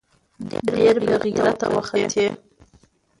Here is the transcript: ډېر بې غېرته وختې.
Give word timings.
ډېر 0.75 0.95
بې 1.05 1.15
غېرته 1.35 1.67
وختې. 1.73 2.25